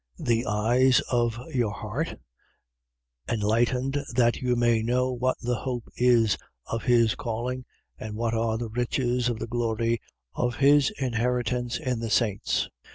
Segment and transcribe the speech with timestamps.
[0.17, 2.15] The eyes of your heart
[3.29, 7.65] enlightened that you may know what the hope is of his calling
[7.99, 10.01] and what are the riches of the glory
[10.33, 12.67] of his inheritance in the saints.